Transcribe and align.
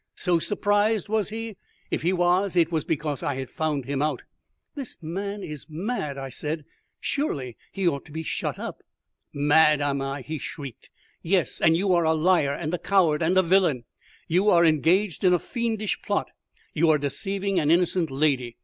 "So 0.15 0.39
surprised, 0.39 1.09
was 1.09 1.29
he? 1.29 1.57
If 1.91 2.01
he 2.01 2.11
was, 2.11 2.55
it 2.55 2.71
was 2.71 2.83
because 2.83 3.21
I 3.21 3.35
had 3.35 3.51
found 3.51 3.85
him 3.85 4.01
out." 4.01 4.23
"This 4.73 4.97
man 4.99 5.43
is 5.43 5.67
mad," 5.69 6.17
I 6.17 6.29
said. 6.29 6.65
"Surely 6.99 7.55
he 7.71 7.87
ought 7.87 8.05
to 8.05 8.11
be 8.11 8.23
shut 8.23 8.57
up." 8.57 8.81
"Mad, 9.31 9.79
am 9.79 10.01
I?" 10.01 10.21
he 10.23 10.39
shrieked. 10.39 10.89
"Yes, 11.21 11.61
and 11.61 11.77
you 11.77 11.93
are 11.93 12.03
a 12.03 12.15
liar, 12.15 12.57
a 12.59 12.77
coward, 12.79 13.21
a 13.21 13.43
villain! 13.43 13.83
You 14.27 14.49
are 14.49 14.65
engaged 14.65 15.23
in 15.23 15.33
a 15.33 15.37
fiendish 15.39 16.01
plot; 16.01 16.31
you 16.73 16.89
are 16.89 16.97
deceiving 16.97 17.59
an 17.59 17.69
innocent 17.69 18.09
lady. 18.09 18.57